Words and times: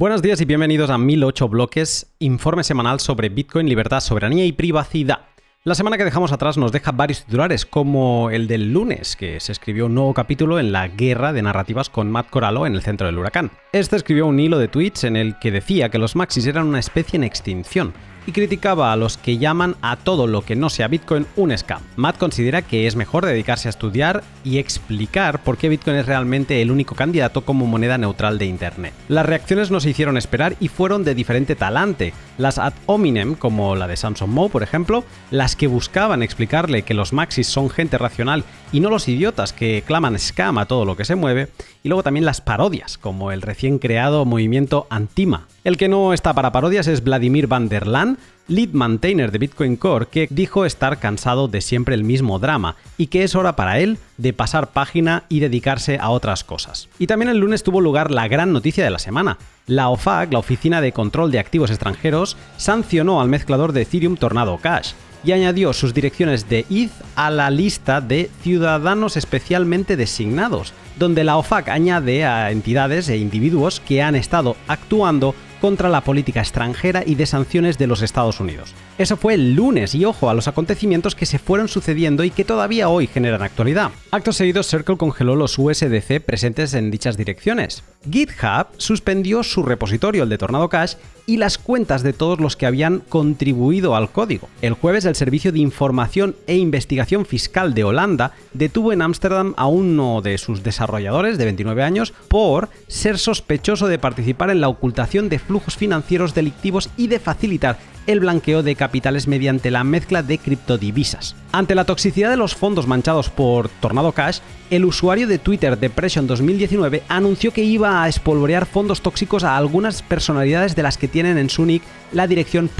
Buenos 0.00 0.22
días 0.22 0.40
y 0.40 0.44
bienvenidos 0.44 0.90
a 0.90 0.96
1008 0.96 1.48
bloques, 1.48 2.14
informe 2.20 2.62
semanal 2.62 3.00
sobre 3.00 3.30
Bitcoin, 3.30 3.68
libertad, 3.68 3.98
soberanía 3.98 4.44
y 4.44 4.52
privacidad. 4.52 5.22
La 5.64 5.74
semana 5.74 5.96
que 5.96 6.04
dejamos 6.04 6.30
atrás 6.30 6.56
nos 6.56 6.70
deja 6.70 6.92
varios 6.92 7.24
titulares, 7.24 7.66
como 7.66 8.30
el 8.30 8.46
del 8.46 8.72
lunes, 8.72 9.16
que 9.16 9.40
se 9.40 9.50
escribió 9.50 9.86
un 9.86 9.96
nuevo 9.96 10.14
capítulo 10.14 10.60
en 10.60 10.70
la 10.70 10.86
guerra 10.86 11.32
de 11.32 11.42
narrativas 11.42 11.90
con 11.90 12.12
Matt 12.12 12.30
Corallo 12.30 12.64
en 12.64 12.76
el 12.76 12.82
centro 12.82 13.08
del 13.08 13.18
huracán. 13.18 13.50
Este 13.72 13.96
escribió 13.96 14.28
un 14.28 14.38
hilo 14.38 14.60
de 14.60 14.68
tweets 14.68 15.02
en 15.02 15.16
el 15.16 15.36
que 15.40 15.50
decía 15.50 15.88
que 15.88 15.98
los 15.98 16.14
maxis 16.14 16.46
eran 16.46 16.68
una 16.68 16.78
especie 16.78 17.16
en 17.16 17.24
extinción, 17.24 17.92
y 18.28 18.32
criticaba 18.32 18.92
a 18.92 18.96
los 18.96 19.16
que 19.16 19.38
llaman 19.38 19.74
a 19.80 19.96
todo 19.96 20.26
lo 20.26 20.42
que 20.42 20.54
no 20.54 20.68
sea 20.68 20.86
Bitcoin 20.86 21.26
un 21.34 21.56
scam. 21.56 21.80
Matt 21.96 22.18
considera 22.18 22.60
que 22.60 22.86
es 22.86 22.94
mejor 22.94 23.24
dedicarse 23.24 23.68
a 23.68 23.70
estudiar 23.70 24.22
y 24.44 24.58
explicar 24.58 25.42
por 25.42 25.56
qué 25.56 25.70
Bitcoin 25.70 25.96
es 25.96 26.04
realmente 26.04 26.60
el 26.60 26.70
único 26.70 26.94
candidato 26.94 27.46
como 27.46 27.64
moneda 27.64 27.96
neutral 27.96 28.36
de 28.36 28.44
Internet. 28.44 28.92
Las 29.08 29.24
reacciones 29.24 29.70
no 29.70 29.80
se 29.80 29.88
hicieron 29.88 30.18
esperar 30.18 30.56
y 30.60 30.68
fueron 30.68 31.04
de 31.04 31.14
diferente 31.14 31.56
talante. 31.56 32.12
Las 32.38 32.58
ad 32.58 32.72
hominem, 32.86 33.34
como 33.34 33.74
la 33.74 33.88
de 33.88 33.96
Samson 33.96 34.30
Moe, 34.30 34.48
por 34.48 34.62
ejemplo, 34.62 35.02
las 35.32 35.56
que 35.56 35.66
buscaban 35.66 36.22
explicarle 36.22 36.82
que 36.82 36.94
los 36.94 37.12
maxis 37.12 37.48
son 37.48 37.68
gente 37.68 37.98
racional 37.98 38.44
y 38.70 38.78
no 38.78 38.90
los 38.90 39.08
idiotas 39.08 39.52
que 39.52 39.82
claman 39.84 40.16
scam 40.20 40.56
a 40.58 40.66
todo 40.66 40.84
lo 40.84 40.96
que 40.96 41.04
se 41.04 41.16
mueve, 41.16 41.48
y 41.82 41.88
luego 41.88 42.04
también 42.04 42.24
las 42.24 42.40
parodias, 42.40 42.96
como 42.96 43.32
el 43.32 43.42
recién 43.42 43.80
creado 43.80 44.24
movimiento 44.24 44.86
Antima. 44.88 45.48
El 45.64 45.76
que 45.76 45.88
no 45.88 46.12
está 46.12 46.32
para 46.32 46.52
parodias 46.52 46.86
es 46.86 47.02
Vladimir 47.02 47.48
van 47.48 47.68
der 47.68 47.88
Laan, 47.88 48.18
lead 48.48 48.70
maintainer 48.72 49.30
de 49.30 49.38
Bitcoin 49.38 49.76
Core, 49.76 50.06
que 50.06 50.26
dijo 50.30 50.64
estar 50.64 50.98
cansado 50.98 51.48
de 51.48 51.60
siempre 51.60 51.94
el 51.94 52.02
mismo 52.02 52.38
drama 52.38 52.76
y 52.96 53.06
que 53.06 53.22
es 53.22 53.34
hora 53.34 53.54
para 53.54 53.78
él 53.78 53.98
de 54.16 54.32
pasar 54.32 54.72
página 54.72 55.24
y 55.28 55.40
dedicarse 55.40 55.98
a 56.00 56.10
otras 56.10 56.44
cosas. 56.44 56.88
Y 56.98 57.06
también 57.06 57.28
el 57.28 57.38
lunes 57.38 57.62
tuvo 57.62 57.80
lugar 57.80 58.10
la 58.10 58.26
gran 58.26 58.52
noticia 58.52 58.82
de 58.82 58.90
la 58.90 58.98
semana. 58.98 59.38
La 59.66 59.90
OFAC, 59.90 60.32
la 60.32 60.38
Oficina 60.38 60.80
de 60.80 60.92
Control 60.92 61.30
de 61.30 61.38
Activos 61.38 61.70
Extranjeros, 61.70 62.36
sancionó 62.56 63.20
al 63.20 63.28
mezclador 63.28 63.72
de 63.72 63.82
Ethereum 63.82 64.16
Tornado 64.16 64.56
Cash 64.56 64.92
y 65.24 65.32
añadió 65.32 65.72
sus 65.72 65.94
direcciones 65.94 66.48
de 66.48 66.64
ETH 66.70 66.92
a 67.16 67.30
la 67.30 67.50
lista 67.50 68.00
de 68.00 68.30
ciudadanos 68.42 69.16
especialmente 69.16 69.96
designados, 69.96 70.72
donde 70.96 71.24
la 71.24 71.36
OFAC 71.36 71.68
añade 71.68 72.24
a 72.24 72.50
entidades 72.50 73.08
e 73.08 73.18
individuos 73.18 73.80
que 73.80 74.02
han 74.02 74.14
estado 74.14 74.56
actuando 74.68 75.34
contra 75.60 75.88
la 75.88 76.02
política 76.02 76.40
extranjera 76.40 77.02
y 77.04 77.14
de 77.14 77.26
sanciones 77.26 77.78
de 77.78 77.86
los 77.86 78.02
Estados 78.02 78.40
Unidos. 78.40 78.74
Eso 78.98 79.16
fue 79.16 79.34
el 79.34 79.54
lunes 79.54 79.94
y 79.94 80.04
ojo 80.04 80.30
a 80.30 80.34
los 80.34 80.48
acontecimientos 80.48 81.14
que 81.14 81.26
se 81.26 81.38
fueron 81.38 81.68
sucediendo 81.68 82.24
y 82.24 82.30
que 82.30 82.44
todavía 82.44 82.88
hoy 82.88 83.06
generan 83.06 83.42
actualidad. 83.42 83.90
Acto 84.10 84.32
seguido, 84.32 84.62
Circle 84.62 84.96
congeló 84.96 85.36
los 85.36 85.58
USDC 85.58 86.20
presentes 86.24 86.74
en 86.74 86.90
dichas 86.90 87.16
direcciones. 87.16 87.84
GitHub 88.10 88.68
suspendió 88.76 89.42
su 89.42 89.62
repositorio, 89.62 90.22
el 90.22 90.28
de 90.28 90.38
Tornado 90.38 90.68
Cash, 90.68 90.94
y 91.28 91.36
las 91.36 91.58
cuentas 91.58 92.02
de 92.02 92.14
todos 92.14 92.40
los 92.40 92.56
que 92.56 92.64
habían 92.64 93.00
contribuido 93.00 93.94
al 93.94 94.10
código. 94.10 94.48
El 94.62 94.72
jueves, 94.72 95.04
el 95.04 95.14
Servicio 95.14 95.52
de 95.52 95.58
Información 95.58 96.34
e 96.46 96.56
Investigación 96.56 97.26
Fiscal 97.26 97.74
de 97.74 97.84
Holanda 97.84 98.32
detuvo 98.54 98.94
en 98.94 99.02
Ámsterdam 99.02 99.52
a 99.58 99.66
uno 99.66 100.22
de 100.22 100.38
sus 100.38 100.62
desarrolladores 100.62 101.36
de 101.36 101.44
29 101.44 101.82
años 101.82 102.14
por 102.28 102.70
ser 102.86 103.18
sospechoso 103.18 103.88
de 103.88 103.98
participar 103.98 104.48
en 104.48 104.62
la 104.62 104.68
ocultación 104.68 105.28
de 105.28 105.38
flujos 105.38 105.76
financieros 105.76 106.34
delictivos 106.34 106.88
y 106.96 107.08
de 107.08 107.20
facilitar 107.20 107.78
el 108.06 108.20
blanqueo 108.20 108.62
de 108.62 108.74
capitales 108.74 109.28
mediante 109.28 109.70
la 109.70 109.84
mezcla 109.84 110.22
de 110.22 110.38
criptodivisas. 110.38 111.36
Ante 111.58 111.74
la 111.74 111.86
toxicidad 111.86 112.30
de 112.30 112.36
los 112.36 112.54
fondos 112.54 112.86
manchados 112.86 113.30
por 113.30 113.68
Tornado 113.68 114.12
Cash, 114.12 114.38
el 114.70 114.84
usuario 114.84 115.26
de 115.26 115.40
Twitter 115.40 115.76
Depression 115.76 116.28
2019 116.28 117.02
anunció 117.08 117.52
que 117.52 117.64
iba 117.64 118.00
a 118.00 118.08
espolvorear 118.08 118.64
fondos 118.64 119.00
tóxicos 119.00 119.42
a 119.42 119.56
algunas 119.56 120.02
personalidades 120.02 120.76
de 120.76 120.84
las 120.84 120.96
que 120.96 121.08
tienen 121.08 121.36
en 121.36 121.50
su 121.50 121.66
nick 121.66 121.82
la 122.12 122.28
dirección 122.28 122.70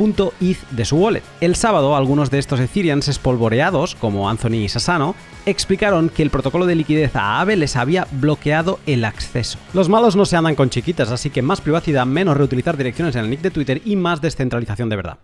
.eth 0.40 0.58
de 0.70 0.84
su 0.84 0.96
wallet. 0.96 1.24
El 1.40 1.56
sábado, 1.56 1.96
algunos 1.96 2.30
de 2.30 2.38
estos 2.38 2.60
Ethereans 2.60 3.08
espolvoreados, 3.08 3.96
como 3.96 4.30
Anthony 4.30 4.62
y 4.62 4.68
Sassano, 4.68 5.16
explicaron 5.44 6.08
que 6.08 6.22
el 6.22 6.30
protocolo 6.30 6.64
de 6.64 6.76
liquidez 6.76 7.16
a 7.16 7.40
Aave 7.40 7.56
les 7.56 7.74
había 7.74 8.06
bloqueado 8.12 8.78
el 8.86 9.04
acceso. 9.04 9.58
Los 9.74 9.88
malos 9.88 10.14
no 10.14 10.24
se 10.24 10.36
andan 10.36 10.54
con 10.54 10.70
chiquitas, 10.70 11.10
así 11.10 11.30
que 11.30 11.42
más 11.42 11.60
privacidad, 11.60 12.06
menos 12.06 12.36
reutilizar 12.36 12.76
direcciones 12.76 13.16
en 13.16 13.24
el 13.24 13.30
nick 13.30 13.40
de 13.40 13.50
Twitter 13.50 13.82
y 13.84 13.96
más 13.96 14.20
descentralización 14.20 14.88
de 14.88 14.94
verdad. 14.94 15.18